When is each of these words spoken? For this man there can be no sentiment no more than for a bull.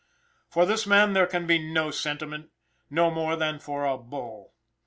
For 0.49 0.65
this 0.65 0.87
man 0.87 1.13
there 1.13 1.27
can 1.27 1.45
be 1.45 1.59
no 1.59 1.91
sentiment 1.91 2.49
no 2.89 3.11
more 3.11 3.35
than 3.35 3.59
for 3.59 3.85
a 3.85 3.99
bull. 3.99 4.51